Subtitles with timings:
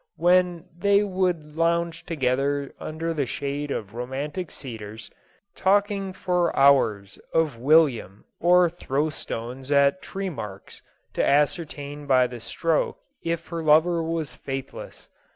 [0.15, 2.03] when they would lounge
[2.79, 5.11] under the shade of romantic cedars,
[5.53, 10.81] talking for hours of William, or throw stones at tree marks,
[11.13, 15.07] to ascertain by the stroke if her lover was faith less.